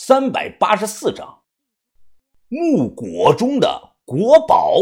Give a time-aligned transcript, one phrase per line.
[0.00, 1.42] 三百八十四章，
[2.46, 4.80] 木果中的国宝。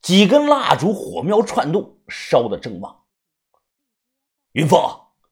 [0.00, 3.04] 几根蜡烛火苗窜动，烧得正旺。
[4.52, 4.80] 云峰，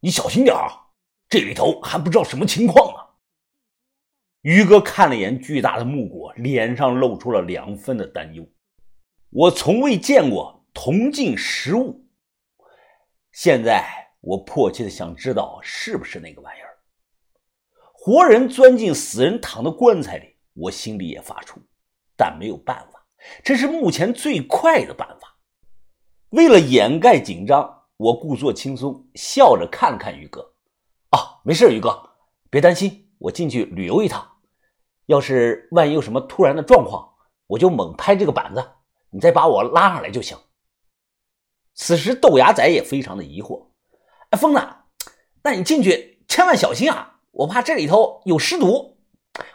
[0.00, 0.90] 你小心点啊，
[1.28, 3.00] 这里头还不知道什么情况呢。
[4.40, 8.44] 于哥看了眼巨大的木果，脸上露出了两分的担忧。
[9.30, 12.04] 我从未见过铜镜实物，
[13.30, 13.86] 现在
[14.20, 16.71] 我迫切的想知道是不是那个玩意儿。
[18.04, 21.54] 活人钻进死人躺的棺材里，我心里也发怵，
[22.16, 23.06] 但没有办法，
[23.44, 25.36] 这是目前最快的办法。
[26.30, 30.52] 为了掩盖紧张，我故作轻松，笑着看看于哥。
[31.10, 32.10] 啊，没事，于哥，
[32.50, 34.28] 别担心，我进去旅游一趟。
[35.06, 37.08] 要是万一有什么突然的状况，
[37.46, 38.68] 我就猛拍这个板子，
[39.10, 40.36] 你再把我拉上来就行。
[41.74, 43.68] 此时豆芽仔也非常的疑惑。
[44.30, 44.60] 哎，疯子，
[45.44, 47.10] 那你进去千万小心啊！
[47.32, 48.98] 我怕这里头有尸毒，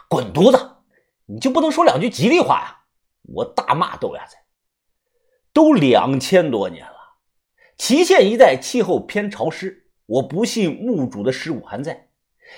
[0.08, 0.76] 滚犊子！
[1.26, 2.84] 你就不能说两句吉利话呀？
[3.22, 4.44] 我大骂豆芽菜。
[5.52, 6.96] 都两千多年了，
[7.76, 12.10] 祁县一带气候偏潮湿，我不信墓主的尸骨还在，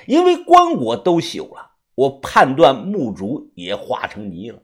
[0.07, 4.63] 因为棺椁都朽了，我判断墓主也化成泥了，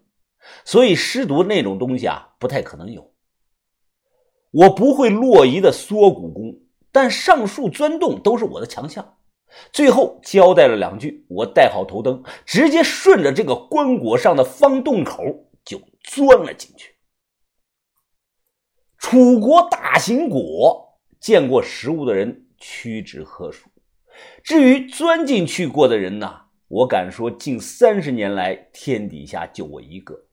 [0.65, 3.13] 所以尸毒那种东西啊，不太可能有。
[4.51, 6.61] 我不会洛仪的缩骨功，
[6.93, 9.19] 但上树钻洞都是我的强项。
[9.73, 15.23] 最后交代了两句，我带好头灯，直接顺着这个棺椁上的方洞口
[15.65, 16.95] 就钻了进去。
[18.99, 23.69] 楚国大型椁，见过实物的人屈指可数。
[24.43, 30.25] 至于钻进去过的人呢，我敢说近三十年来天底下就我一个。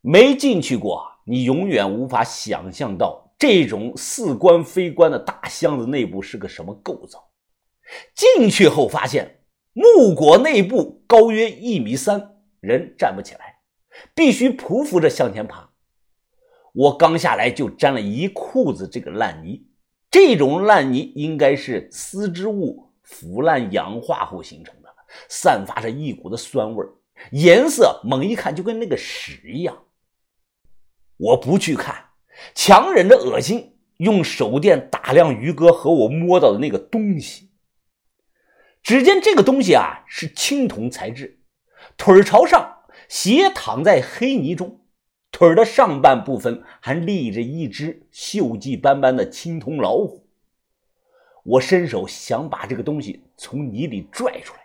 [0.00, 7.29] 没进去过，你永远无法想象到这种似棺非棺的大箱子内部是个什么构造。
[8.14, 9.40] 进去后发现，
[9.72, 13.60] 木椁内部高约一米三，人站不起来，
[14.14, 15.70] 必须匍匐着向前爬。
[16.72, 19.66] 我刚下来就沾了一裤子这个烂泥，
[20.10, 24.88] 这种烂泥应该是丝织物腐烂氧化后形成的，
[25.28, 26.86] 散发着一股的酸味
[27.32, 29.76] 颜色猛一看就跟那个屎一样。
[31.16, 32.04] 我不去看，
[32.54, 37.49] 强忍着恶心，用手电打量于哥和我摸到的那个东西。
[38.82, 41.38] 只见这个东西啊是青铜材质，
[41.96, 44.80] 腿朝上，斜躺在黑泥中，
[45.30, 50.26] 腿的上半部分还立着一只锈迹斑斑的青铜老虎。
[51.42, 54.60] 我伸手想把这个东西从泥里拽出来，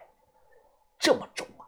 [0.99, 1.63] 这么重啊！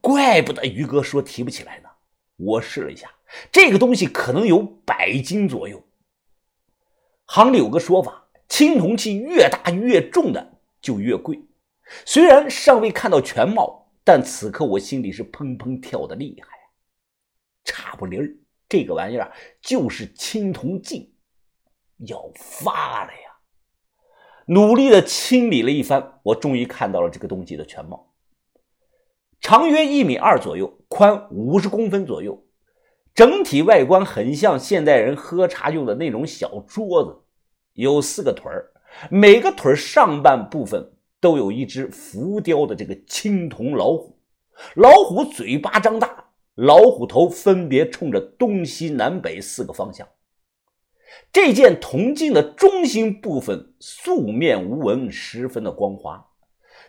[0.00, 1.88] 怪不得于哥说提不起来呢。
[2.36, 3.10] 我试了一下，
[3.50, 5.82] 这个东西可能有百斤左右。
[7.26, 11.40] 行里有个说法，青铜器越大越重的就越贵。
[12.04, 16.48] 虽然尚未看到全貌，但此刻我心里是砰砰跳的厉害。
[17.64, 18.36] 差不离儿，
[18.68, 21.14] 这个玩意儿就是青铜镜，
[22.06, 23.18] 要发了呀！
[24.46, 28.14] 努力的清理了一番，我终于看到了这个东西的全貌。
[29.40, 32.46] 长约一米二左右，宽五十公分左右，
[33.14, 37.22] 整体外观很像现代人喝茶用的那种小桌子，
[37.72, 38.72] 有四个腿儿，
[39.10, 40.93] 每个腿上半部分。
[41.24, 44.14] 都有一只浮雕的这个青铜老虎，
[44.74, 50.06] 老虎嘴巴张大，老虎头分别冲着东西南北四个方向。
[51.32, 56.26] 这件铜镜的中心部分素面无纹，十分的光滑。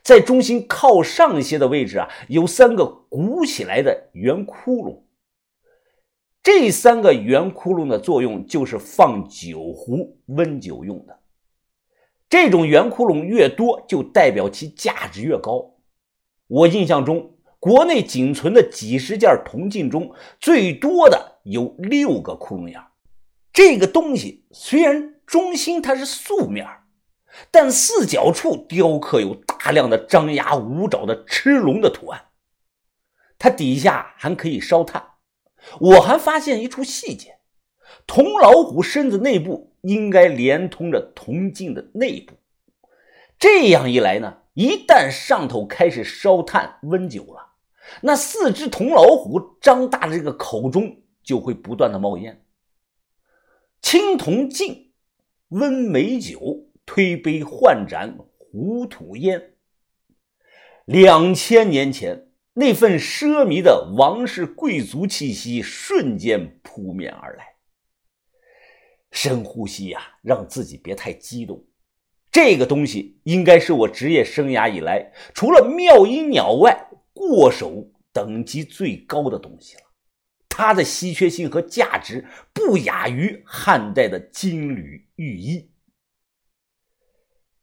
[0.03, 5.03] 在中心靠上些的位置啊，有三个鼓起来的圆窟窿。
[6.43, 11.17] 这三个圆窟窿的作用就是放酒壶温酒用的。
[12.29, 15.75] 这种圆窟窿越多，就代表其价值越高。
[16.47, 22.81] 我印象中，国内仅存的几十件铜镜中，最多的有六个窟窿眼。
[23.53, 26.67] 这个东西虽然中心它是素面，
[27.51, 32.25] 但四角处雕刻有大量的张牙舞爪的螭龙的图案。
[33.37, 35.03] 它底下还可以烧炭。
[35.79, 37.37] 我还发现一处细节：
[38.07, 39.71] 铜老虎身子内部。
[39.85, 42.33] 应该连通着铜镜的内部，
[43.37, 47.51] 这样一来呢，一旦上头开始烧炭温酒了，
[48.01, 52.43] 那四只铜老虎张大的这个口中就会不断的冒烟。
[53.79, 54.89] 青铜镜
[55.49, 59.53] 温美酒，推杯换盏壶吐烟。
[60.85, 67.54] 两千年前那份奢靡的王室贵族气息瞬间扑面而来。
[69.15, 71.63] 深呼吸呀，让自己别太激动。
[72.29, 79.81] 这个东西应该是我职业生涯以来除了妙音鸟外过手等级最高的东西了。
[80.49, 85.71] 它的稀缺性和价值不亚于汉代的金缕玉衣。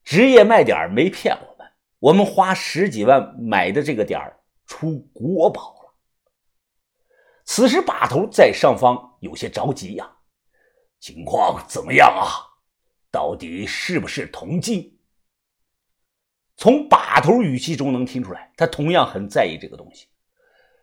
[0.03, 4.19] 职业卖点没骗我们，我们花十几万买的这个点
[4.67, 5.95] 出国宝了。
[7.45, 10.17] 此时把头在上方有些着急呀，
[11.03, 12.31] 情况怎么样啊？
[13.11, 15.01] 到底是不是铜金？
[16.57, 20.07] 从把头语气中能听出来，他同样很在意这个东西。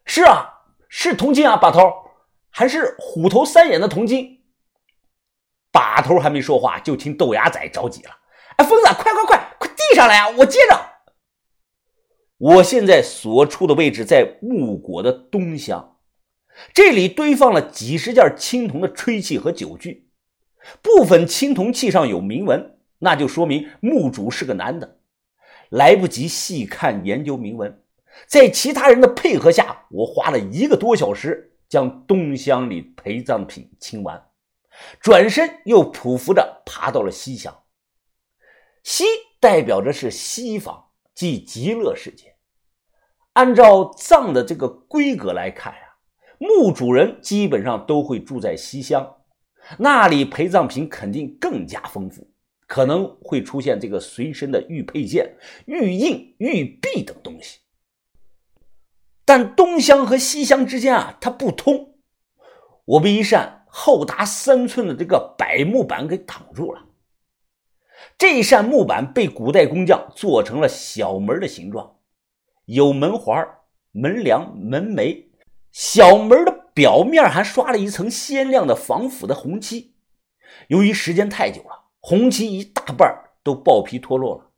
[0.03, 0.57] 是啊。
[0.89, 1.79] 是铜金啊，把头，
[2.49, 4.43] 还是虎头三眼的铜金。
[5.71, 8.11] 把头还没说话，就听豆芽仔着急了
[8.57, 10.27] ：“哎，疯子，快快快，快递上来呀！
[10.29, 10.85] 我接着。
[12.39, 15.99] 我现在所处的位置在木果的东厢，
[16.73, 20.08] 这里堆放了几十件青铜的吹器和酒具，
[20.81, 24.99] 部分青铜器上有铭文，那就说明墓主是个男的。
[25.69, 27.83] 来不及细看研究铭文。”
[28.27, 34.21] 在其他人的配合下，我花了一个多小时将东厢里陪葬品清完，
[34.99, 37.63] 转身又匍匐着爬到了西厢。
[38.83, 39.05] 西
[39.39, 42.35] 代表着是西方，即极乐世界。
[43.33, 45.79] 按照葬的这个规格来看呀，
[46.39, 49.15] 墓主人基本上都会住在西厢，
[49.77, 52.27] 那里陪葬品肯定更加丰富，
[52.67, 55.35] 可能会出现这个随身的玉佩剑、
[55.65, 57.59] 玉印、玉璧等东西。
[59.25, 61.95] 但东厢和西厢之间啊，它不通。
[62.85, 66.85] 我被一扇厚达三寸的这个柏木板给挡住了。
[68.17, 71.97] 这扇木板被古代工匠做成了小门的形状，
[72.65, 73.47] 有门环、
[73.91, 75.25] 门梁、门楣。
[75.71, 79.95] 小门的表面还刷了一层鲜亮的防腐的红漆。
[80.69, 84.51] 由于时间太久了，红漆一大半都爆皮脱落了，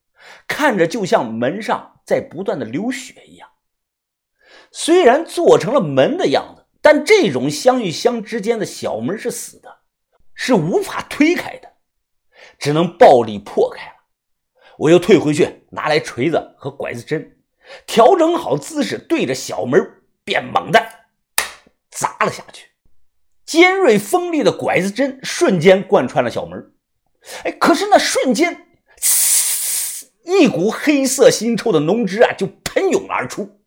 [0.48, 3.50] 看着就像门上在不断的流血一样。
[4.72, 9.80] 虽然做成了门的样子，但这种乡与乡之间的小门是死的，
[10.36, 11.74] 是无法推开的，
[12.60, 13.96] 只能暴力破开了。
[14.78, 17.40] 我又退回去，拿来锤子和拐子针，
[17.88, 21.01] 调整好姿势，对着小门便猛的
[22.24, 22.68] 了下去。
[23.46, 26.72] 尖锐锋利的拐子针瞬间贯穿了小门，
[27.44, 28.68] 哎，可是那瞬间，
[30.24, 33.60] 一股黑色腥臭的浓汁啊，就喷涌而出。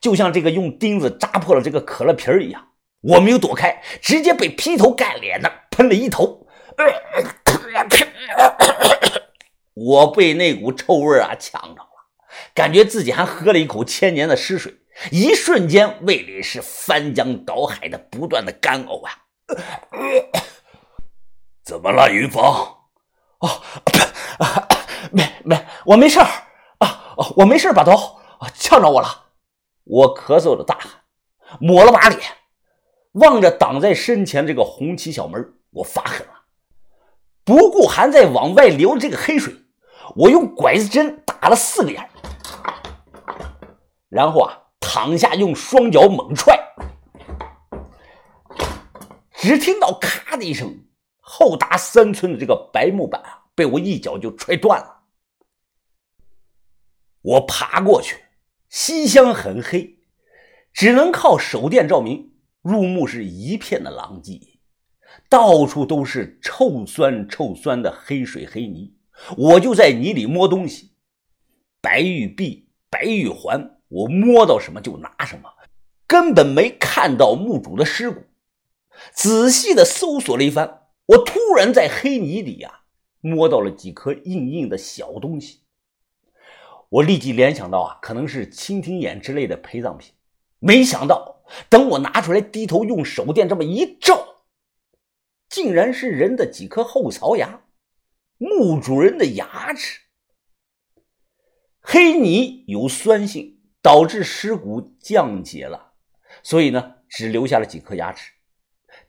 [0.00, 2.70] 就像这个用钉子扎破了这个可乐瓶一样，
[3.02, 6.46] 我没有躲开，直接被劈头盖脸的喷了一头。
[9.74, 11.88] 我被那股臭味啊呛着了，
[12.54, 14.74] 感觉自己还喝了一口千年的尸水，
[15.10, 19.12] 一瞬间胃里是翻江倒海的不断的干呕啊！
[21.64, 22.42] 怎么了，云峰？
[22.42, 23.62] 哦，
[25.10, 26.26] 没没，我没事儿
[26.78, 27.92] 啊，我没事把头
[28.38, 29.26] 啊呛着我了。
[29.84, 30.90] 我咳嗽着大喊，
[31.60, 32.20] 抹了把脸，
[33.12, 36.32] 望着挡在身前这个红旗小门，我发狠了，
[37.44, 39.52] 不顾还在往外流的这个黑水，
[40.14, 42.08] 我用拐子针打了四个眼，
[44.08, 44.61] 然后啊
[44.94, 46.54] 躺下，用双脚猛踹，
[49.32, 50.84] 只听到咔的一声，
[51.18, 55.04] 厚达三寸的这个白木板啊被我一脚就踹断了，
[57.22, 58.16] 我爬过去。
[58.68, 59.96] 西厢很黑，
[60.74, 62.34] 只能靠手电照明。
[62.60, 64.38] 入目是一片的狼藉，
[65.30, 68.94] 到处都是臭酸臭酸的黑水黑泥。
[69.38, 70.92] 我就在泥里摸东西，
[71.80, 75.50] 白玉璧、白玉环，我摸到什么就拿什么，
[76.06, 78.24] 根本没看到墓主的尸骨。
[79.12, 82.84] 仔细的搜索了一番，我突然在黑泥里啊
[83.20, 85.64] 摸到了几颗硬硬的小东西。
[86.88, 90.12] 我立即联想到啊，可能是蜻蜓眼之类的陪葬品。
[90.58, 94.44] 没想到，等我拿出来，低头用手电这么一照，
[95.48, 97.62] 竟然是人的几颗后槽牙，
[98.38, 100.00] 墓主人的牙齿。
[101.80, 105.92] 黑泥有酸性，导致尸骨降解了，
[106.42, 108.32] 所以呢，只留下了几颗牙齿。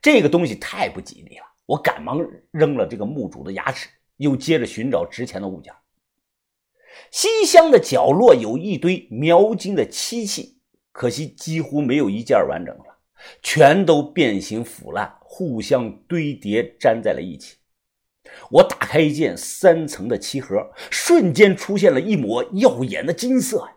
[0.02, 2.20] 这个东西太不吉利了，我赶忙
[2.52, 3.88] 扔了这个墓主的牙齿，
[4.18, 5.72] 又接着寻找值钱的物件。
[7.12, 10.60] 西厢的角落有一堆描金的漆器，
[10.92, 13.00] 可惜几乎没有一件完整了，
[13.42, 17.58] 全都变形腐烂，互相堆叠粘在了一起。
[18.50, 23.68] 我打开一件三层的漆盒，瞬间出现了一抹耀眼的金色，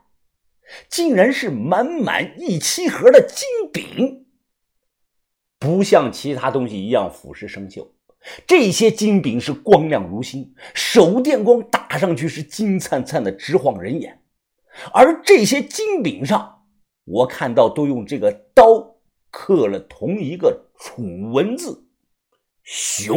[0.88, 4.26] 竟然是满满一漆盒的金饼。
[5.58, 7.88] 不像其他东西一样腐蚀生锈，
[8.46, 14.22] 这些金饼是光亮如新，手电光打上去是金灿灿的，直晃人眼。
[14.92, 16.66] 而这些金饼上，
[17.04, 18.96] 我看到都用这个刀
[19.30, 21.86] 刻了同一个楚文字
[22.62, 23.16] “熊”。